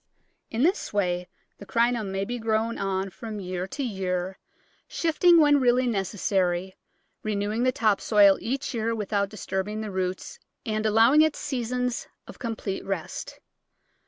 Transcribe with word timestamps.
In 0.49 0.63
this 0.63 0.91
way 0.91 1.27
the 1.59 1.65
Crinum 1.67 2.11
may 2.11 2.25
be 2.25 2.39
grown 2.39 2.79
on 2.79 3.11
from 3.11 3.39
year 3.39 3.67
to 3.67 3.83
year, 3.83 4.39
shifting 4.87 5.39
when 5.39 5.59
really 5.59 5.85
necessary, 5.85 6.75
renewing 7.21 7.61
the 7.61 7.71
top 7.71 8.01
soil 8.01 8.39
each 8.41 8.73
year 8.73 8.95
without 8.95 9.29
dis 9.29 9.45
turbing 9.45 9.81
the 9.83 9.91
roots 9.91 10.39
and 10.65 10.87
allowing 10.87 11.21
it 11.21 11.35
seasons 11.35 12.07
of 12.25 12.39
complete 12.39 12.83
rest. 12.83 13.39